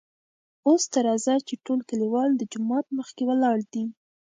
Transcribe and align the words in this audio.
اوس 0.67 0.83
ته 0.91 0.99
راځه 1.07 1.33
چې 1.47 1.55
ټول 1.65 1.79
کليوال 1.89 2.29
دجومات 2.33 2.85
مخکې 2.99 3.23
ولاړ 3.27 3.57
دي. 3.73 3.83